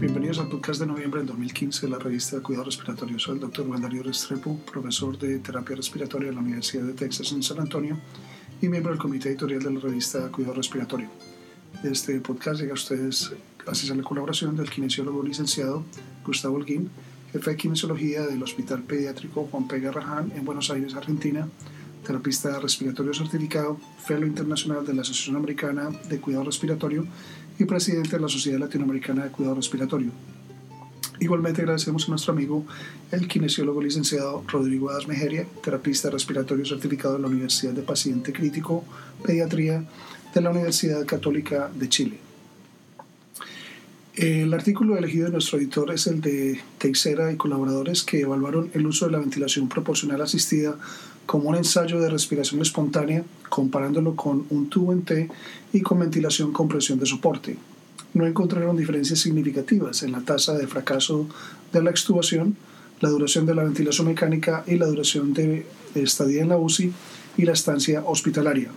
Bienvenidos 0.00 0.38
al 0.38 0.48
podcast 0.48 0.80
de 0.80 0.86
noviembre 0.86 1.20
del 1.20 1.26
2015 1.26 1.84
de 1.84 1.92
la 1.92 1.98
revista 1.98 2.36
de 2.36 2.42
Cuidado 2.42 2.64
Respiratorio. 2.64 3.18
Soy 3.18 3.34
el 3.34 3.40
doctor 3.40 3.66
Juan 3.66 3.82
Restrepo, 4.02 4.56
profesor 4.60 5.18
de 5.18 5.40
terapia 5.40 5.76
respiratoria 5.76 6.30
en 6.30 6.36
la 6.36 6.40
Universidad 6.40 6.84
de 6.84 6.94
Texas 6.94 7.30
en 7.32 7.42
San 7.42 7.60
Antonio 7.60 7.98
y 8.62 8.68
miembro 8.68 8.92
del 8.92 8.98
comité 8.98 9.28
editorial 9.28 9.62
de 9.62 9.70
la 9.70 9.78
revista 9.78 10.32
Cuidado 10.32 10.54
Respiratorio. 10.54 11.06
Este 11.84 12.18
podcast 12.20 12.62
llega 12.62 12.70
a 12.70 12.74
ustedes 12.74 13.30
gracias 13.62 13.90
a 13.90 13.94
la 13.94 14.02
colaboración 14.02 14.56
del 14.56 14.70
kinesiólogo 14.70 15.22
licenciado 15.22 15.84
Gustavo 16.24 16.56
Holguín, 16.56 16.88
jefe 17.30 17.50
de 17.50 17.56
kinesiología 17.58 18.22
del 18.22 18.42
Hospital 18.42 18.82
Pediátrico 18.82 19.48
Juan 19.50 19.68
P. 19.68 19.80
Garrahan 19.80 20.32
en 20.34 20.46
Buenos 20.46 20.70
Aires, 20.70 20.94
Argentina, 20.94 21.46
terapista 22.06 22.58
respiratorio 22.58 23.14
certificado, 23.14 23.78
fellow 24.04 24.26
internacional 24.26 24.84
de 24.84 24.94
la 24.94 25.02
Asociación 25.02 25.36
Americana 25.36 25.90
de 26.08 26.20
Cuidado 26.20 26.44
Respiratorio 26.44 27.06
y 27.58 27.64
presidente 27.64 28.16
de 28.16 28.20
la 28.20 28.28
Sociedad 28.28 28.58
Latinoamericana 28.58 29.24
de 29.24 29.30
Cuidado 29.30 29.56
Respiratorio. 29.56 30.10
Igualmente 31.20 31.60
agradecemos 31.60 32.06
a 32.06 32.10
nuestro 32.10 32.32
amigo, 32.32 32.64
el 33.12 33.28
kinesiólogo 33.28 33.82
licenciado 33.82 34.42
Rodrigo 34.48 34.88
Adas 34.88 35.06
Mejeria, 35.06 35.46
terapista 35.62 36.08
respiratorio 36.08 36.64
certificado 36.64 37.14
de 37.16 37.20
la 37.20 37.28
Universidad 37.28 37.72
de 37.72 37.82
Paciente 37.82 38.32
Crítico 38.32 38.84
Pediatría 39.22 39.84
de 40.34 40.40
la 40.40 40.50
Universidad 40.50 41.04
Católica 41.04 41.70
de 41.74 41.88
Chile. 41.90 42.18
El 44.14 44.52
artículo 44.54 44.96
elegido 44.96 45.26
de 45.26 45.32
nuestro 45.32 45.58
editor 45.58 45.92
es 45.92 46.06
el 46.06 46.20
de 46.20 46.60
Teixeira 46.78 47.32
y 47.32 47.36
colaboradores 47.36 48.02
que 48.02 48.20
evaluaron 48.20 48.70
el 48.74 48.86
uso 48.86 49.06
de 49.06 49.12
la 49.12 49.18
ventilación 49.18 49.68
proporcional 49.68 50.20
asistida 50.22 50.76
como 51.30 51.48
un 51.48 51.54
ensayo 51.54 52.00
de 52.00 52.10
respiración 52.10 52.60
espontánea, 52.60 53.22
comparándolo 53.48 54.16
con 54.16 54.46
un 54.50 54.68
tubo 54.68 54.92
en 54.92 55.02
T 55.02 55.28
y 55.72 55.80
con 55.80 56.00
ventilación 56.00 56.52
con 56.52 56.66
presión 56.66 56.98
de 56.98 57.06
soporte. 57.06 57.56
No 58.14 58.26
encontraron 58.26 58.76
diferencias 58.76 59.20
significativas 59.20 60.02
en 60.02 60.10
la 60.10 60.22
tasa 60.22 60.54
de 60.54 60.66
fracaso 60.66 61.28
de 61.72 61.84
la 61.84 61.90
extubación, 61.90 62.56
la 62.98 63.10
duración 63.10 63.46
de 63.46 63.54
la 63.54 63.62
ventilación 63.62 64.08
mecánica 64.08 64.64
y 64.66 64.74
la 64.74 64.86
duración 64.86 65.32
de 65.32 65.66
estadía 65.94 66.42
en 66.42 66.48
la 66.48 66.58
UCI 66.58 66.92
y 67.36 67.42
la 67.44 67.52
estancia 67.52 68.02
hospitalaria. 68.04 68.72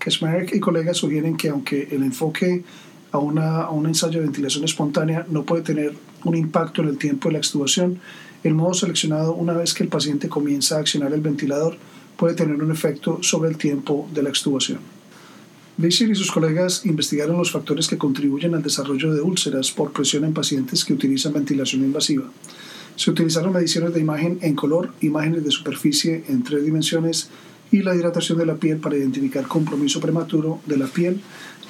Kesmarek 0.00 0.54
y 0.54 0.60
colegas 0.60 0.98
sugieren 0.98 1.38
que 1.38 1.48
aunque 1.48 1.88
el 1.92 2.02
enfoque 2.02 2.62
a, 3.10 3.16
una, 3.16 3.62
a 3.62 3.70
un 3.70 3.86
ensayo 3.86 4.18
de 4.18 4.26
ventilación 4.26 4.64
espontánea 4.64 5.24
no 5.30 5.44
puede 5.44 5.62
tener 5.62 5.94
un 6.24 6.36
impacto 6.36 6.82
en 6.82 6.88
el 6.88 6.98
tiempo 6.98 7.30
de 7.30 7.32
la 7.32 7.38
extubación, 7.38 8.00
el 8.42 8.54
modo 8.54 8.74
seleccionado 8.74 9.34
una 9.34 9.52
vez 9.52 9.74
que 9.74 9.82
el 9.82 9.88
paciente 9.88 10.28
comienza 10.28 10.76
a 10.76 10.80
accionar 10.80 11.12
el 11.12 11.20
ventilador 11.20 11.76
puede 12.16 12.34
tener 12.34 12.62
un 12.62 12.70
efecto 12.70 13.18
sobre 13.22 13.50
el 13.50 13.56
tiempo 13.56 14.08
de 14.12 14.22
la 14.22 14.28
extubación. 14.28 14.78
Beiser 15.76 16.10
y 16.10 16.14
sus 16.14 16.30
colegas 16.30 16.84
investigaron 16.84 17.38
los 17.38 17.50
factores 17.50 17.88
que 17.88 17.96
contribuyen 17.96 18.54
al 18.54 18.62
desarrollo 18.62 19.14
de 19.14 19.22
úlceras 19.22 19.70
por 19.70 19.92
presión 19.92 20.24
en 20.24 20.34
pacientes 20.34 20.84
que 20.84 20.92
utilizan 20.92 21.32
ventilación 21.32 21.82
invasiva. 21.82 22.24
Se 22.96 23.10
utilizaron 23.10 23.54
mediciones 23.54 23.94
de 23.94 24.00
imagen 24.00 24.38
en 24.42 24.54
color, 24.54 24.92
imágenes 25.00 25.42
de 25.42 25.50
superficie 25.50 26.24
en 26.28 26.42
tres 26.42 26.62
dimensiones 26.62 27.30
y 27.70 27.80
la 27.82 27.94
hidratación 27.94 28.36
de 28.36 28.46
la 28.46 28.56
piel 28.56 28.76
para 28.76 28.96
identificar 28.96 29.46
compromiso 29.46 30.00
prematuro 30.00 30.60
de 30.66 30.76
la 30.76 30.86
piel 30.86 31.22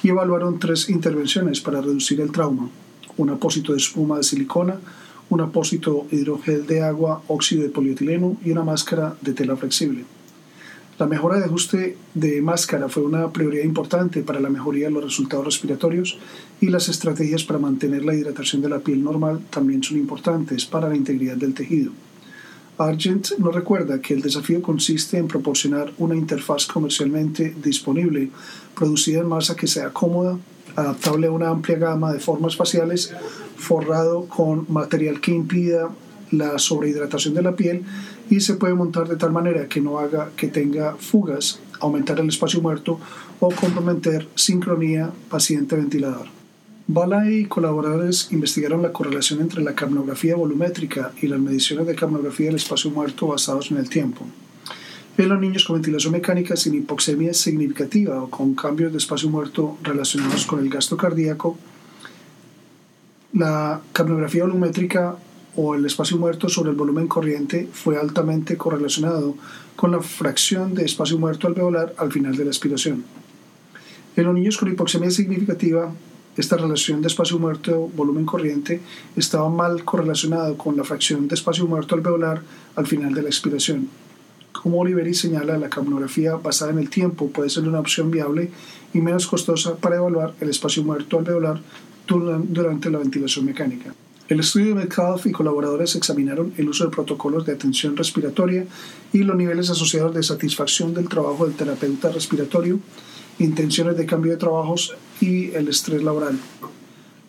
y 0.03 0.09
evaluaron 0.09 0.59
tres 0.59 0.89
intervenciones 0.89 1.61
para 1.61 1.79
reducir 1.79 2.19
el 2.19 2.31
trauma, 2.31 2.69
un 3.15 3.29
apósito 3.29 3.71
de 3.71 3.77
espuma 3.77 4.17
de 4.17 4.23
silicona, 4.23 4.75
un 5.31 5.39
apósito 5.39 6.05
hidrogel 6.11 6.67
de 6.67 6.83
agua, 6.83 7.23
óxido 7.27 7.63
de 7.63 7.69
polietileno 7.69 8.35
y 8.43 8.51
una 8.51 8.63
máscara 8.63 9.15
de 9.21 9.33
tela 9.33 9.55
flexible. 9.55 10.03
La 10.99 11.07
mejora 11.07 11.39
de 11.39 11.45
ajuste 11.45 11.97
de 12.13 12.41
máscara 12.41 12.89
fue 12.89 13.03
una 13.03 13.31
prioridad 13.31 13.63
importante 13.63 14.23
para 14.23 14.41
la 14.41 14.49
mejoría 14.49 14.87
de 14.87 14.91
los 14.91 15.05
resultados 15.05 15.45
respiratorios 15.45 16.19
y 16.59 16.67
las 16.67 16.89
estrategias 16.89 17.45
para 17.45 17.59
mantener 17.59 18.03
la 18.03 18.13
hidratación 18.13 18.61
de 18.61 18.69
la 18.69 18.79
piel 18.79 19.03
normal 19.03 19.39
también 19.49 19.81
son 19.81 19.97
importantes 19.97 20.65
para 20.65 20.89
la 20.89 20.97
integridad 20.97 21.37
del 21.37 21.53
tejido. 21.53 21.91
Argent 22.77 23.37
nos 23.37 23.55
recuerda 23.55 24.01
que 24.01 24.13
el 24.13 24.21
desafío 24.21 24.61
consiste 24.61 25.17
en 25.17 25.29
proporcionar 25.29 25.93
una 25.97 26.15
interfaz 26.15 26.67
comercialmente 26.67 27.55
disponible, 27.63 28.29
producida 28.75 29.21
en 29.21 29.27
masa 29.27 29.55
que 29.55 29.67
sea 29.67 29.91
cómoda, 29.91 30.37
adaptable 30.75 31.27
a 31.27 31.31
una 31.31 31.49
amplia 31.49 31.77
gama 31.77 32.11
de 32.11 32.19
formas 32.19 32.55
faciales, 32.55 33.13
forrado 33.61 34.25
con 34.27 34.65
material 34.69 35.21
que 35.21 35.31
impida 35.31 35.89
la 36.31 36.57
sobrehidratación 36.57 37.33
de 37.33 37.41
la 37.41 37.55
piel 37.55 37.83
y 38.29 38.39
se 38.39 38.55
puede 38.55 38.73
montar 38.73 39.07
de 39.07 39.17
tal 39.17 39.31
manera 39.31 39.67
que 39.67 39.81
no 39.81 39.99
haga 39.99 40.31
que 40.35 40.47
tenga 40.47 40.95
fugas, 40.95 41.59
aumentar 41.79 42.19
el 42.19 42.29
espacio 42.29 42.61
muerto 42.61 42.99
o 43.39 43.49
comprometer 43.51 44.27
sincronía 44.35 45.11
paciente-ventilador. 45.29 46.27
Bala 46.87 47.29
y 47.29 47.45
colaboradores 47.45 48.29
investigaron 48.31 48.81
la 48.81 48.91
correlación 48.91 49.41
entre 49.41 49.61
la 49.61 49.75
capnografía 49.75 50.35
volumétrica 50.35 51.11
y 51.21 51.27
las 51.27 51.39
mediciones 51.39 51.87
de 51.87 51.95
capnografía 51.95 52.47
del 52.47 52.55
espacio 52.55 52.91
muerto 52.91 53.27
basados 53.27 53.71
en 53.71 53.77
el 53.77 53.89
tiempo. 53.89 54.25
En 55.17 55.29
los 55.29 55.39
niños 55.39 55.65
con 55.65 55.75
ventilación 55.75 56.13
mecánica 56.13 56.55
sin 56.55 56.73
hipoxemia 56.73 57.33
significativa 57.33 58.23
o 58.23 58.29
con 58.29 58.55
cambios 58.55 58.91
de 58.91 58.97
espacio 58.97 59.29
muerto 59.29 59.77
relacionados 59.83 60.45
con 60.45 60.59
el 60.59 60.69
gasto 60.69 60.97
cardíaco, 60.97 61.57
la 63.33 63.81
capnografía 63.93 64.43
volumétrica 64.43 65.15
o 65.55 65.75
el 65.75 65.85
espacio 65.85 66.17
muerto 66.17 66.49
sobre 66.49 66.71
el 66.71 66.75
volumen 66.75 67.07
corriente 67.07 67.67
fue 67.71 67.97
altamente 67.97 68.57
correlacionado 68.57 69.35
con 69.75 69.91
la 69.91 70.01
fracción 70.01 70.73
de 70.73 70.85
espacio 70.85 71.17
muerto 71.17 71.47
alveolar 71.47 71.93
al 71.97 72.11
final 72.11 72.35
de 72.35 72.45
la 72.45 72.51
aspiración. 72.51 73.03
En 74.15 74.25
los 74.25 74.33
niños 74.33 74.57
con 74.57 74.71
hipoxemia 74.71 75.09
significativa, 75.11 75.91
esta 76.37 76.57
relación 76.57 77.01
de 77.01 77.07
espacio 77.07 77.39
muerto-volumen 77.39 78.25
corriente 78.25 78.81
estaba 79.15 79.49
mal 79.49 79.83
correlacionado 79.83 80.57
con 80.57 80.77
la 80.77 80.83
fracción 80.83 81.27
de 81.27 81.35
espacio 81.35 81.65
muerto 81.65 81.95
alveolar 81.95 82.41
al 82.75 82.87
final 82.87 83.13
de 83.13 83.21
la 83.21 83.29
expiración. 83.29 83.89
Como 84.51 84.79
Oliveri 84.79 85.13
señala, 85.13 85.57
la 85.57 85.69
capnografía 85.69 86.35
basada 86.35 86.71
en 86.71 86.79
el 86.79 86.89
tiempo 86.89 87.29
puede 87.29 87.49
ser 87.49 87.67
una 87.67 87.79
opción 87.79 88.11
viable 88.11 88.51
y 88.93 88.99
menos 88.99 89.27
costosa 89.27 89.75
para 89.75 89.95
evaluar 89.95 90.33
el 90.39 90.49
espacio 90.49 90.83
muerto 90.83 91.19
alveolar 91.19 91.61
durante 92.19 92.89
la 92.89 92.99
ventilación 92.99 93.45
mecánica. 93.45 93.93
El 94.27 94.39
estudio 94.39 94.67
de 94.67 94.75
Metcalf 94.75 95.25
y 95.25 95.31
colaboradores 95.31 95.95
examinaron 95.95 96.53
el 96.57 96.69
uso 96.69 96.85
de 96.85 96.91
protocolos 96.91 97.45
de 97.45 97.51
atención 97.51 97.97
respiratoria 97.97 98.65
y 99.11 99.23
los 99.23 99.35
niveles 99.35 99.69
asociados 99.69 100.15
de 100.15 100.23
satisfacción 100.23 100.93
del 100.93 101.09
trabajo 101.09 101.45
del 101.45 101.55
terapeuta 101.55 102.09
respiratorio, 102.11 102.79
intenciones 103.39 103.97
de 103.97 104.05
cambio 104.05 104.31
de 104.31 104.37
trabajos 104.37 104.95
y 105.19 105.51
el 105.51 105.67
estrés 105.67 106.01
laboral. 106.01 106.39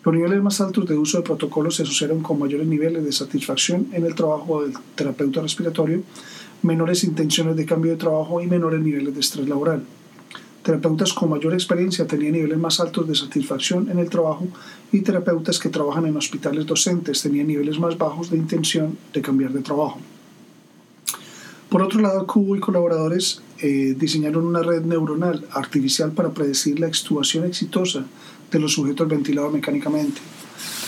Los 0.05 0.15
niveles 0.15 0.41
más 0.41 0.61
altos 0.61 0.87
de 0.87 0.97
uso 0.97 1.17
de 1.17 1.23
protocolos 1.23 1.75
se 1.75 1.83
asociaron 1.83 2.21
con 2.21 2.39
mayores 2.39 2.67
niveles 2.67 3.03
de 3.03 3.11
satisfacción 3.11 3.87
en 3.91 4.05
el 4.05 4.15
trabajo 4.15 4.63
del 4.63 4.73
terapeuta 4.95 5.41
respiratorio, 5.41 6.03
menores 6.61 7.03
intenciones 7.03 7.55
de 7.57 7.65
cambio 7.65 7.91
de 7.91 7.97
trabajo 7.97 8.41
y 8.41 8.47
menores 8.47 8.79
niveles 8.81 9.13
de 9.13 9.19
estrés 9.19 9.47
laboral. 9.47 9.83
Terapeutas 10.63 11.11
con 11.11 11.29
mayor 11.29 11.53
experiencia 11.53 12.07
tenían 12.07 12.33
niveles 12.33 12.57
más 12.57 12.79
altos 12.79 13.05
de 13.05 13.15
satisfacción 13.15 13.89
en 13.89 13.99
el 13.99 14.09
trabajo 14.09 14.47
y 14.93 15.01
terapeutas 15.01 15.59
que 15.59 15.67
trabajan 15.67 16.05
en 16.05 16.15
hospitales 16.15 16.65
docentes 16.65 17.21
tenían 17.21 17.47
niveles 17.47 17.79
más 17.79 17.97
bajos 17.97 18.29
de 18.29 18.37
intención 18.37 18.97
de 19.13 19.21
cambiar 19.21 19.51
de 19.51 19.61
trabajo. 19.61 19.99
Por 21.67 21.81
otro 21.81 21.99
lado, 21.99 22.25
Cubo 22.27 22.55
y 22.55 22.59
colaboradores 22.59 23.41
eh, 23.59 23.95
diseñaron 23.97 24.45
una 24.45 24.61
red 24.61 24.83
neuronal 24.83 25.45
artificial 25.51 26.11
para 26.11 26.29
predecir 26.29 26.79
la 26.79 26.87
extubación 26.87 27.45
exitosa 27.45 28.05
de 28.51 28.59
los 28.59 28.73
sujetos 28.73 29.07
ventilados 29.07 29.51
mecánicamente. 29.51 30.21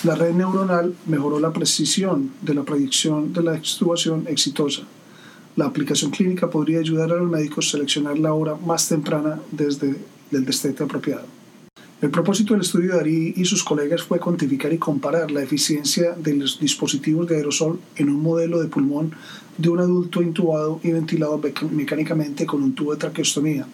La 0.03 0.16
red 0.16 0.34
neuronal 0.34 0.96
mejoró 1.07 1.40
la 1.40 1.52
precisión 1.52 2.31
de 2.42 2.53
la 2.53 2.63
predicción 2.63 3.34
de 3.34 3.44
la 3.44 3.57
extubación 3.57 4.25
exitosa. 4.30 4.84
La 5.56 5.68
aplicación 5.68 6.12
clínica 6.12 6.50
podría 6.50 6.80
ayudar 6.80 7.14
a 7.14 7.16
los 7.16 7.32
médicos 7.32 7.68
a 7.68 7.72
seleccionar 7.72 8.20
la 8.20 8.34
hora 8.34 8.56
más 8.56 8.90
temprana 8.90 9.40
desde 9.52 9.96
el 10.32 10.44
destete 10.44 10.84
apropiado. 10.84 11.24
El 12.02 12.12
propósito 12.12 12.54
del 12.54 12.62
estudio 12.62 12.94
de 12.94 13.00
Ari 13.00 13.34
y 13.38 13.46
sus 13.46 13.64
colegas 13.64 14.04
fue 14.04 14.20
cuantificar 14.20 14.74
y 14.74 14.78
comparar 14.78 15.31
la 15.31 15.42
eficiencia 15.42 16.12
de 16.12 16.34
los 16.34 16.60
dispositivos 16.60 17.30
de 17.30 17.38
aerosol 17.38 17.80
en 17.96 18.10
un 18.10 18.22
modelo 18.22 18.60
de 18.60 18.68
pulmón 18.68 19.13
de 19.57 19.69
un 19.69 19.80
adulto 19.80 20.22
intubado 20.22 20.81
y 20.84 20.92
ventilado 20.92 21.42
mecánicamente 21.72 22.46
con 22.46 22.62
un 22.62 22.75
tubo 22.75 22.92
de 22.92 22.98
traqueostomía. 22.98 23.66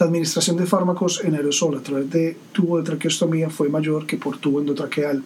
La 0.00 0.06
administración 0.06 0.56
de 0.56 0.66
fármacos 0.66 1.22
en 1.24 1.36
aerosol 1.36 1.76
a 1.76 1.80
través 1.80 2.10
de 2.10 2.36
tubo 2.50 2.78
de 2.78 2.84
traqueostomía 2.84 3.50
fue 3.50 3.68
mayor 3.68 4.04
que 4.04 4.16
por 4.16 4.38
tubo 4.38 4.58
endotraqueal 4.58 5.22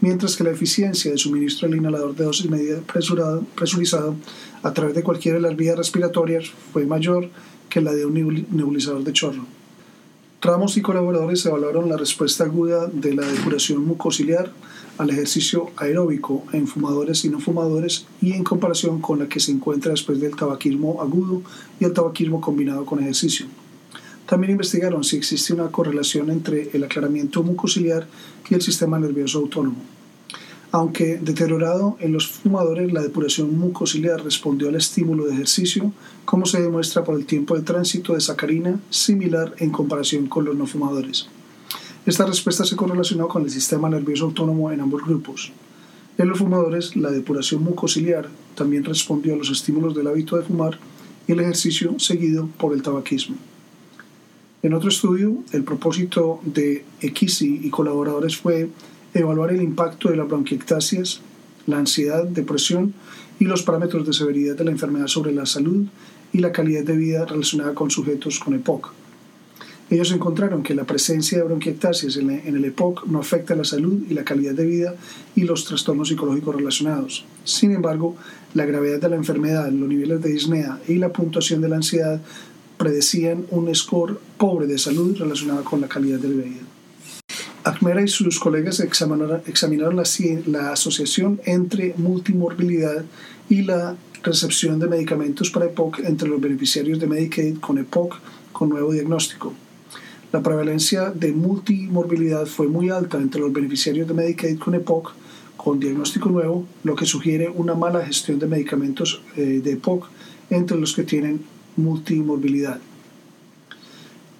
mientras 0.00 0.36
que 0.36 0.44
la 0.44 0.50
eficiencia 0.50 1.10
de 1.10 1.18
suministro 1.18 1.68
del 1.68 1.78
inhalador 1.78 2.14
de 2.14 2.24
dosis 2.24 2.50
media 2.50 2.80
presurizado 2.86 4.14
a 4.62 4.72
través 4.72 4.94
de 4.94 5.02
cualquiera 5.02 5.36
de 5.36 5.42
las 5.42 5.56
vías 5.56 5.76
respiratorias 5.76 6.50
fue 6.72 6.86
mayor 6.86 7.28
que 7.68 7.80
la 7.80 7.92
de 7.92 8.06
un 8.06 8.46
nebulizador 8.50 9.04
de 9.04 9.12
chorro. 9.12 9.44
Ramos 10.40 10.76
y 10.76 10.82
colaboradores 10.82 11.44
evaluaron 11.46 11.88
la 11.88 11.96
respuesta 11.96 12.44
aguda 12.44 12.86
de 12.86 13.12
la 13.12 13.26
depuración 13.26 13.84
mucociliar 13.84 14.52
al 14.96 15.10
ejercicio 15.10 15.70
aeróbico 15.76 16.44
en 16.52 16.68
fumadores 16.68 17.24
y 17.24 17.28
no 17.28 17.40
fumadores 17.40 18.06
y 18.20 18.32
en 18.34 18.44
comparación 18.44 19.00
con 19.00 19.18
la 19.18 19.28
que 19.28 19.40
se 19.40 19.50
encuentra 19.50 19.90
después 19.90 20.20
del 20.20 20.36
tabaquismo 20.36 21.02
agudo 21.02 21.42
y 21.80 21.84
el 21.84 21.92
tabaquismo 21.92 22.40
combinado 22.40 22.86
con 22.86 23.00
ejercicio. 23.00 23.46
También 24.28 24.50
investigaron 24.50 25.04
si 25.04 25.16
existe 25.16 25.54
una 25.54 25.68
correlación 25.68 26.30
entre 26.30 26.68
el 26.74 26.84
aclaramiento 26.84 27.42
mucociliar 27.42 28.06
y 28.50 28.54
el 28.54 28.60
sistema 28.60 28.98
nervioso 28.98 29.38
autónomo. 29.38 29.78
Aunque 30.70 31.16
deteriorado 31.16 31.96
en 31.98 32.12
los 32.12 32.28
fumadores, 32.28 32.92
la 32.92 33.00
depuración 33.00 33.58
mucociliar 33.58 34.22
respondió 34.22 34.68
al 34.68 34.74
estímulo 34.74 35.24
de 35.24 35.32
ejercicio, 35.32 35.94
como 36.26 36.44
se 36.44 36.60
demuestra 36.60 37.04
por 37.04 37.18
el 37.18 37.24
tiempo 37.24 37.56
de 37.56 37.62
tránsito 37.62 38.12
de 38.12 38.20
sacarina 38.20 38.78
similar 38.90 39.54
en 39.60 39.70
comparación 39.70 40.26
con 40.26 40.44
los 40.44 40.54
no 40.54 40.66
fumadores. 40.66 41.26
Esta 42.04 42.26
respuesta 42.26 42.66
se 42.66 42.76
correlacionó 42.76 43.28
con 43.28 43.44
el 43.44 43.50
sistema 43.50 43.88
nervioso 43.88 44.26
autónomo 44.26 44.70
en 44.70 44.82
ambos 44.82 45.06
grupos. 45.06 45.52
En 46.18 46.28
los 46.28 46.38
fumadores, 46.38 46.96
la 46.96 47.10
depuración 47.10 47.64
mucociliar 47.64 48.28
también 48.54 48.84
respondió 48.84 49.32
a 49.32 49.38
los 49.38 49.48
estímulos 49.48 49.94
del 49.94 50.06
hábito 50.06 50.36
de 50.36 50.42
fumar 50.42 50.78
y 51.26 51.32
el 51.32 51.40
ejercicio 51.40 51.98
seguido 51.98 52.46
por 52.58 52.74
el 52.74 52.82
tabaquismo. 52.82 53.36
En 54.68 54.74
otro 54.74 54.90
estudio, 54.90 55.34
el 55.52 55.64
propósito 55.64 56.42
de 56.44 56.84
Equisi 57.00 57.58
y 57.64 57.70
colaboradores 57.70 58.36
fue 58.36 58.68
evaluar 59.14 59.50
el 59.50 59.62
impacto 59.62 60.10
de 60.10 60.16
las 60.18 60.28
bronquiectasias, 60.28 61.22
la 61.66 61.78
ansiedad, 61.78 62.24
depresión 62.24 62.92
y 63.40 63.46
los 63.46 63.62
parámetros 63.62 64.06
de 64.06 64.12
severidad 64.12 64.56
de 64.56 64.64
la 64.64 64.70
enfermedad 64.70 65.06
sobre 65.06 65.32
la 65.32 65.46
salud 65.46 65.86
y 66.34 66.40
la 66.40 66.52
calidad 66.52 66.84
de 66.84 66.98
vida 66.98 67.24
relacionada 67.24 67.72
con 67.72 67.90
sujetos 67.90 68.38
con 68.38 68.52
EPOC. 68.52 68.92
Ellos 69.88 70.12
encontraron 70.12 70.62
que 70.62 70.74
la 70.74 70.84
presencia 70.84 71.38
de 71.38 71.44
bronquiectasias 71.44 72.18
en 72.18 72.28
el 72.28 72.62
EPOC 72.62 73.06
no 73.06 73.20
afecta 73.20 73.54
la 73.54 73.64
salud 73.64 74.02
y 74.06 74.12
la 74.12 74.24
calidad 74.24 74.52
de 74.52 74.66
vida 74.66 74.94
y 75.34 75.44
los 75.44 75.64
trastornos 75.64 76.08
psicológicos 76.08 76.54
relacionados. 76.54 77.24
Sin 77.42 77.72
embargo, 77.72 78.16
la 78.52 78.66
gravedad 78.66 79.00
de 79.00 79.08
la 79.08 79.16
enfermedad, 79.16 79.70
los 79.70 79.88
niveles 79.88 80.20
de 80.20 80.28
disnea 80.28 80.78
y 80.86 80.96
la 80.96 81.10
puntuación 81.10 81.62
de 81.62 81.70
la 81.70 81.76
ansiedad 81.76 82.20
predecían 82.78 83.44
un 83.50 83.74
score 83.74 84.18
pobre 84.38 84.66
de 84.66 84.78
salud 84.78 85.16
relacionado 85.18 85.64
con 85.64 85.80
la 85.80 85.88
calidad 85.88 86.18
de 86.18 86.28
vida. 86.28 86.62
Acmera 87.64 88.02
y 88.02 88.08
sus 88.08 88.38
colegas 88.38 88.80
examinaron, 88.80 89.96
la, 89.96 90.04
la, 90.46 90.72
asociación 90.72 91.40
entre 91.44 91.92
multimorbilidad 91.98 93.04
y 93.50 93.62
la 93.62 93.96
recepción 94.22 94.78
de 94.78 94.88
medicamentos 94.88 95.50
para 95.50 95.66
EPOC 95.66 96.00
entre 96.00 96.28
los 96.28 96.40
beneficiarios 96.40 96.98
de 96.98 97.06
Medicaid 97.06 97.58
con 97.58 97.78
EPOC 97.78 98.18
con 98.52 98.70
nuevo 98.70 98.92
diagnóstico. 98.92 99.52
La 100.32 100.42
prevalencia 100.42 101.10
de 101.10 101.32
multimorbilidad 101.32 102.46
fue 102.46 102.68
muy 102.68 102.90
alta 102.90 103.18
entre 103.18 103.40
los 103.40 103.52
beneficiarios 103.52 104.08
de 104.08 104.14
Medicaid 104.14 104.58
con 104.58 104.74
EPOC 104.74 105.12
con 105.56 105.80
diagnóstico 105.80 106.30
nuevo, 106.30 106.66
lo 106.84 106.94
que 106.94 107.04
sugiere 107.04 107.48
una 107.48 107.74
mala 107.74 108.04
gestión 108.04 108.38
de 108.38 108.46
medicamentos 108.46 109.20
eh, 109.36 109.60
de 109.62 109.72
EPOC 109.72 110.08
entre 110.50 110.78
los 110.78 110.94
que 110.94 111.02
tienen 111.02 111.40
multimorbilidad. 111.78 112.78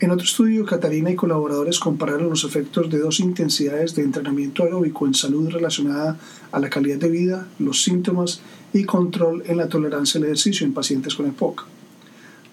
En 0.00 0.12
otro 0.12 0.24
estudio, 0.24 0.64
Catalina 0.64 1.10
y 1.10 1.16
colaboradores 1.16 1.80
compararon 1.80 2.30
los 2.30 2.44
efectos 2.44 2.88
de 2.88 2.98
dos 2.98 3.18
intensidades 3.18 3.96
de 3.96 4.04
entrenamiento 4.04 4.62
aeróbico 4.62 5.06
en 5.06 5.14
salud 5.14 5.50
relacionada 5.50 6.16
a 6.52 6.60
la 6.60 6.70
calidad 6.70 6.98
de 6.98 7.08
vida, 7.08 7.48
los 7.58 7.82
síntomas 7.82 8.40
y 8.72 8.84
control 8.84 9.42
en 9.46 9.56
la 9.56 9.68
tolerancia 9.68 10.18
al 10.18 10.26
ejercicio 10.26 10.64
en 10.64 10.72
pacientes 10.72 11.16
con 11.16 11.26
EPOC. 11.26 11.66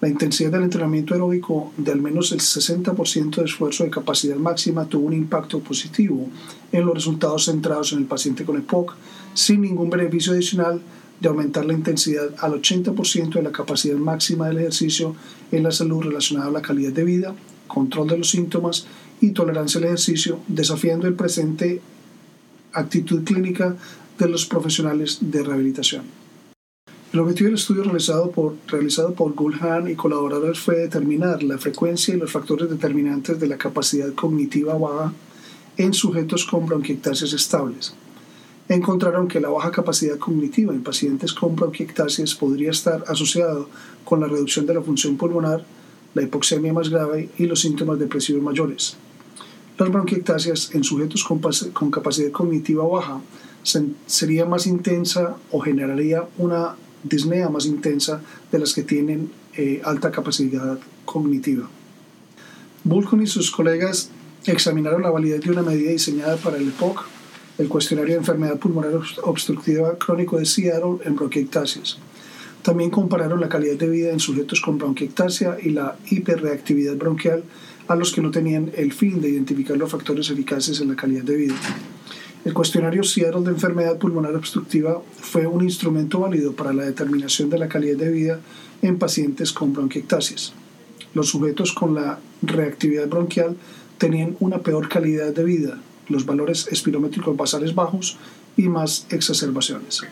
La 0.00 0.08
intensidad 0.08 0.50
del 0.50 0.64
entrenamiento 0.64 1.14
aeróbico 1.14 1.72
de 1.76 1.92
al 1.92 2.02
menos 2.02 2.32
el 2.32 2.40
60% 2.40 3.36
de 3.36 3.44
esfuerzo 3.44 3.84
de 3.84 3.90
capacidad 3.90 4.36
máxima 4.36 4.86
tuvo 4.86 5.06
un 5.06 5.12
impacto 5.12 5.60
positivo 5.60 6.28
en 6.72 6.84
los 6.84 6.94
resultados 6.94 7.44
centrados 7.44 7.92
en 7.92 8.00
el 8.00 8.06
paciente 8.06 8.44
con 8.44 8.56
EPOC, 8.56 8.94
sin 9.34 9.62
ningún 9.62 9.88
beneficio 9.88 10.32
adicional 10.32 10.82
de 11.20 11.28
aumentar 11.28 11.64
la 11.64 11.72
intensidad 11.72 12.34
al 12.38 12.60
80% 12.60 13.34
de 13.34 13.42
la 13.42 13.52
capacidad 13.52 13.96
máxima 13.96 14.48
del 14.48 14.58
ejercicio 14.58 15.14
en 15.50 15.62
la 15.62 15.70
salud 15.70 16.02
relacionada 16.02 16.48
a 16.48 16.52
la 16.52 16.62
calidad 16.62 16.92
de 16.92 17.04
vida, 17.04 17.34
control 17.66 18.08
de 18.08 18.18
los 18.18 18.30
síntomas 18.30 18.86
y 19.20 19.30
tolerancia 19.30 19.78
al 19.78 19.84
ejercicio, 19.84 20.40
desafiando 20.46 21.06
el 21.06 21.14
presente 21.14 21.80
actitud 22.72 23.24
clínica 23.24 23.76
de 24.18 24.28
los 24.28 24.46
profesionales 24.46 25.18
de 25.20 25.42
rehabilitación. 25.42 26.02
El 27.12 27.20
objetivo 27.20 27.46
del 27.46 27.54
estudio 27.54 27.84
realizado 27.84 28.30
por, 28.30 28.56
realizado 28.66 29.14
por 29.14 29.32
Gulhan 29.32 29.88
y 29.88 29.94
colaboradores 29.94 30.58
fue 30.58 30.76
determinar 30.76 31.42
la 31.42 31.56
frecuencia 31.56 32.14
y 32.14 32.18
los 32.18 32.30
factores 32.30 32.68
determinantes 32.68 33.40
de 33.40 33.46
la 33.46 33.56
capacidad 33.56 34.12
cognitiva 34.12 34.76
baja 34.76 35.12
en 35.78 35.94
sujetos 35.94 36.44
con 36.44 36.66
bronquiectasias 36.66 37.32
estables 37.32 37.94
encontraron 38.68 39.28
que 39.28 39.40
la 39.40 39.48
baja 39.48 39.70
capacidad 39.70 40.18
cognitiva 40.18 40.72
en 40.72 40.82
pacientes 40.82 41.32
con 41.32 41.54
bronquiectasias 41.54 42.34
podría 42.34 42.70
estar 42.70 43.04
asociado 43.06 43.68
con 44.04 44.20
la 44.20 44.26
reducción 44.26 44.66
de 44.66 44.74
la 44.74 44.82
función 44.82 45.16
pulmonar, 45.16 45.64
la 46.14 46.22
hipoxemia 46.22 46.72
más 46.72 46.88
grave 46.88 47.28
y 47.38 47.46
los 47.46 47.60
síntomas 47.60 47.98
depresivos 47.98 48.42
mayores. 48.42 48.96
Las 49.78 49.90
bronquiectasias 49.90 50.74
en 50.74 50.82
sujetos 50.82 51.22
con, 51.22 51.90
capacidad 51.90 52.30
cognitiva 52.30 52.86
baja 52.86 53.20
sería 54.06 54.46
más 54.46 54.66
intensa 54.66 55.36
o 55.50 55.60
generaría 55.60 56.24
una 56.38 56.76
disnea 57.02 57.48
más 57.50 57.66
intensa 57.66 58.22
de 58.50 58.58
las 58.58 58.72
que 58.72 58.82
tienen 58.82 59.30
eh, 59.54 59.82
alta 59.84 60.10
capacidad 60.10 60.78
cognitiva. 61.04 61.68
Bulcon 62.84 63.22
y 63.22 63.26
sus 63.26 63.50
colegas 63.50 64.10
examinaron 64.46 65.02
la 65.02 65.10
validez 65.10 65.42
de 65.42 65.50
una 65.50 65.62
medida 65.62 65.90
diseñada 65.90 66.36
para 66.36 66.56
el 66.56 66.68
EPOC 66.68 67.15
el 67.58 67.68
cuestionario 67.68 68.14
de 68.14 68.20
enfermedad 68.20 68.58
pulmonar 68.58 68.92
obstructiva 69.22 69.96
crónico 69.98 70.38
de 70.38 70.46
Seattle 70.46 70.98
en 71.04 71.16
bronquiectasias. 71.16 71.98
También 72.62 72.90
compararon 72.90 73.40
la 73.40 73.48
calidad 73.48 73.76
de 73.76 73.88
vida 73.88 74.10
en 74.10 74.20
sujetos 74.20 74.60
con 74.60 74.76
bronquiectasia 74.76 75.56
y 75.62 75.70
la 75.70 75.96
hiperreactividad 76.10 76.96
bronquial 76.96 77.44
a 77.88 77.94
los 77.94 78.12
que 78.12 78.20
no 78.20 78.30
tenían 78.30 78.72
el 78.74 78.92
fin 78.92 79.20
de 79.20 79.30
identificar 79.30 79.76
los 79.76 79.90
factores 79.90 80.28
eficaces 80.30 80.80
en 80.80 80.88
la 80.88 80.96
calidad 80.96 81.22
de 81.22 81.36
vida. 81.36 81.54
El 82.44 82.54
cuestionario 82.54 83.02
Seattle 83.02 83.42
de 83.42 83.50
enfermedad 83.50 83.98
pulmonar 83.98 84.34
obstructiva 84.34 85.02
fue 85.20 85.46
un 85.46 85.64
instrumento 85.64 86.20
válido 86.20 86.52
para 86.52 86.72
la 86.72 86.84
determinación 86.84 87.50
de 87.50 87.58
la 87.58 87.68
calidad 87.68 87.96
de 87.96 88.10
vida 88.10 88.40
en 88.82 88.98
pacientes 88.98 89.52
con 89.52 89.72
bronquiectasias. 89.72 90.52
Los 91.14 91.28
sujetos 91.28 91.72
con 91.72 91.94
la 91.94 92.18
reactividad 92.42 93.08
bronquial 93.08 93.56
tenían 93.98 94.36
una 94.40 94.58
peor 94.58 94.88
calidad 94.88 95.32
de 95.32 95.44
vida, 95.44 95.78
los 96.08 96.26
valores 96.26 96.68
espirométricos 96.70 97.36
basales 97.36 97.74
bajos 97.74 98.16
y 98.56 98.68
más 98.68 99.06
exacerbaciones. 99.10 100.02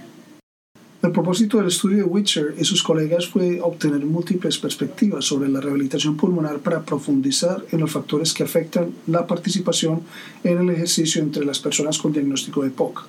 El 1.04 1.12
propósito 1.12 1.58
del 1.58 1.66
estudio 1.66 1.98
de 1.98 2.04
Witcher 2.04 2.54
y 2.58 2.64
sus 2.64 2.82
colegas 2.82 3.28
fue 3.28 3.60
obtener 3.60 4.06
múltiples 4.06 4.56
perspectivas 4.56 5.26
sobre 5.26 5.50
la 5.50 5.60
rehabilitación 5.60 6.16
pulmonar 6.16 6.60
para 6.60 6.82
profundizar 6.82 7.62
en 7.72 7.80
los 7.80 7.92
factores 7.92 8.32
que 8.32 8.42
afectan 8.42 8.94
la 9.06 9.26
participación 9.26 10.00
en 10.44 10.56
el 10.56 10.70
ejercicio 10.70 11.20
entre 11.20 11.44
las 11.44 11.58
personas 11.58 11.98
con 11.98 12.14
diagnóstico 12.14 12.62
de 12.62 12.70
POC. 12.70 13.06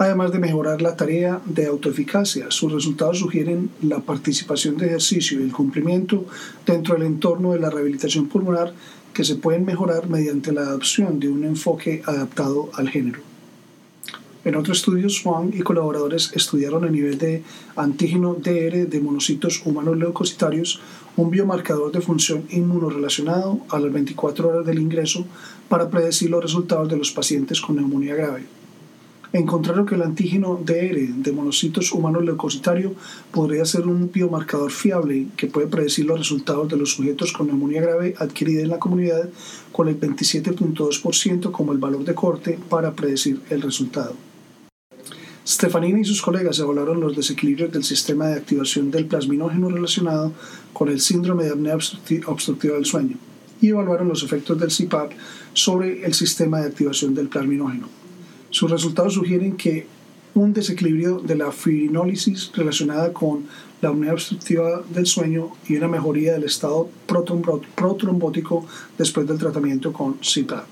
Además 0.00 0.32
de 0.32 0.38
mejorar 0.38 0.80
la 0.80 0.96
tarea 0.96 1.42
de 1.44 1.66
autoeficacia, 1.66 2.50
sus 2.50 2.72
resultados 2.72 3.18
sugieren 3.18 3.68
la 3.82 3.98
participación 3.98 4.78
de 4.78 4.86
ejercicio 4.86 5.38
y 5.38 5.42
el 5.42 5.52
cumplimiento 5.52 6.24
dentro 6.64 6.94
del 6.94 7.02
entorno 7.02 7.52
de 7.52 7.60
la 7.60 7.68
rehabilitación 7.68 8.26
pulmonar 8.26 8.72
que 9.12 9.24
se 9.24 9.36
pueden 9.36 9.66
mejorar 9.66 10.08
mediante 10.08 10.52
la 10.52 10.62
adopción 10.62 11.20
de 11.20 11.28
un 11.28 11.44
enfoque 11.44 12.00
adaptado 12.06 12.70
al 12.72 12.88
género. 12.88 13.20
En 14.46 14.56
otro 14.56 14.72
estudio, 14.72 15.10
Swan 15.10 15.50
y 15.52 15.60
colaboradores 15.60 16.32
estudiaron 16.34 16.84
el 16.84 16.92
nivel 16.92 17.18
de 17.18 17.42
antígeno 17.76 18.32
DR 18.32 18.86
de 18.88 19.00
monocitos 19.02 19.60
humanos 19.66 19.98
leucocitarios, 19.98 20.80
un 21.18 21.28
biomarcador 21.28 21.92
de 21.92 22.00
función 22.00 22.44
inmunorelacionado 22.48 23.60
a 23.68 23.78
las 23.78 23.92
24 23.92 24.48
horas 24.48 24.66
del 24.66 24.78
ingreso 24.78 25.26
para 25.68 25.90
predecir 25.90 26.30
los 26.30 26.42
resultados 26.42 26.88
de 26.88 26.96
los 26.96 27.12
pacientes 27.12 27.60
con 27.60 27.76
neumonía 27.76 28.14
grave 28.14 28.59
encontraron 29.32 29.86
que 29.86 29.94
el 29.94 30.02
antígeno 30.02 30.60
DR 30.64 30.98
de 30.98 31.32
monocitos 31.32 31.92
humanos 31.92 32.24
leucocitario 32.24 32.94
podría 33.30 33.64
ser 33.64 33.86
un 33.86 34.10
biomarcador 34.10 34.72
fiable 34.72 35.26
que 35.36 35.46
puede 35.46 35.68
predecir 35.68 36.06
los 36.06 36.18
resultados 36.18 36.68
de 36.68 36.76
los 36.76 36.90
sujetos 36.90 37.32
con 37.32 37.46
neumonía 37.46 37.82
grave 37.82 38.14
adquirida 38.18 38.62
en 38.62 38.68
la 38.68 38.78
comunidad 38.78 39.28
con 39.72 39.88
el 39.88 40.00
27.2% 40.00 41.50
como 41.52 41.72
el 41.72 41.78
valor 41.78 42.04
de 42.04 42.14
corte 42.14 42.58
para 42.68 42.92
predecir 42.92 43.40
el 43.50 43.62
resultado. 43.62 44.14
Stefanini 45.46 46.02
y 46.02 46.04
sus 46.04 46.22
colegas 46.22 46.58
evaluaron 46.58 47.00
los 47.00 47.16
desequilibrios 47.16 47.72
del 47.72 47.82
sistema 47.82 48.28
de 48.28 48.34
activación 48.34 48.90
del 48.90 49.06
plasminógeno 49.06 49.68
relacionado 49.68 50.32
con 50.72 50.88
el 50.88 51.00
síndrome 51.00 51.44
de 51.44 51.50
apnea 51.50 51.78
obstructiva 52.26 52.74
del 52.74 52.84
sueño 52.84 53.16
y 53.60 53.68
evaluaron 53.68 54.08
los 54.08 54.22
efectos 54.22 54.58
del 54.58 54.70
CPAP 54.70 55.12
sobre 55.52 56.04
el 56.04 56.14
sistema 56.14 56.60
de 56.60 56.68
activación 56.68 57.14
del 57.14 57.28
plasminógeno. 57.28 57.99
Sus 58.50 58.70
resultados 58.70 59.14
sugieren 59.14 59.56
que 59.56 59.86
un 60.34 60.52
desequilibrio 60.52 61.18
de 61.18 61.36
la 61.36 61.50
fibrinólisis 61.52 62.52
relacionada 62.54 63.12
con 63.12 63.46
la 63.80 63.90
unidad 63.90 64.14
obstructiva 64.14 64.82
del 64.88 65.06
sueño 65.06 65.52
y 65.68 65.76
una 65.76 65.88
mejoría 65.88 66.34
del 66.34 66.44
estado 66.44 66.88
protrombótico 67.06 68.66
después 68.98 69.26
del 69.26 69.38
tratamiento 69.38 69.92
con 69.92 70.14
CPAP. 70.14 70.66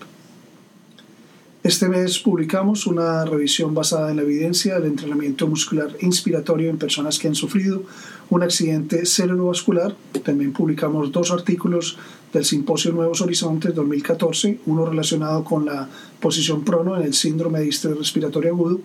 Este 1.65 1.89
mes 1.89 2.19
publicamos 2.21 2.87
una 2.87 3.25
revisión 3.25 3.75
basada 3.75 4.11
en 4.11 4.17
la 4.17 4.23
evidencia 4.23 4.75
del 4.75 4.91
entrenamiento 4.91 5.47
muscular 5.49 5.91
inspiratorio 6.01 6.71
en 6.71 6.79
personas 6.79 7.19
que 7.19 7.29
han 7.29 7.35
sufrido 7.35 7.83
un 8.31 8.43
accidente 8.43 9.05
cerebrovascular. 9.05 9.95
También 10.25 10.53
publicamos 10.53 11.11
dos 11.11 11.31
artículos 11.33 11.99
del 12.33 12.45
Simposio 12.45 12.93
Nuevos 12.93 13.21
Horizontes 13.21 13.75
2014, 13.75 14.61
uno 14.67 14.87
relacionado 14.87 15.45
con 15.45 15.65
la 15.65 15.89
posición 16.21 16.65
prono 16.65 16.97
en 16.97 17.03
el 17.03 17.15
síndrome 17.15 17.61
de 17.61 17.69
estrés 17.69 17.97
respiratorio 17.97 18.51
agudo 18.51 18.81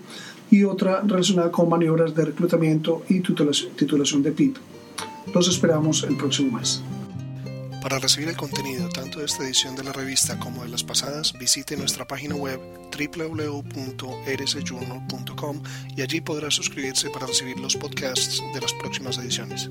y 0.50 0.64
otra 0.64 1.02
relacionada 1.02 1.52
con 1.52 1.70
maniobras 1.70 2.16
de 2.16 2.26
reclutamiento 2.26 3.04
y 3.10 3.22
titulación 3.22 4.24
de 4.24 4.32
PIP. 4.32 4.58
Los 5.34 5.48
esperamos 5.48 6.04
el 6.04 6.18
próximo 6.18 6.58
mes. 6.58 6.82
Para 7.84 8.00
recibir 8.00 8.30
el 8.30 8.38
contenido 8.38 8.88
tanto 8.88 9.20
de 9.20 9.26
esta 9.26 9.44
edición 9.44 9.76
de 9.76 9.84
la 9.84 9.92
revista 9.92 10.40
como 10.40 10.64
de 10.64 10.70
las 10.70 10.86
pasadas, 10.86 11.34
visite 11.38 11.76
nuestra 11.76 12.08
página 12.08 12.36
web 12.36 12.58
www.rsjournal.com 12.98 15.64
y 15.98 16.02
allí 16.02 16.22
podrá 16.22 16.50
suscribirse 16.50 17.10
para 17.10 17.28
recibir 17.28 17.60
los 17.60 17.76
podcasts 17.76 18.42
de 18.54 18.62
las 18.62 18.72
próximas 18.74 19.18
ediciones. 19.18 19.70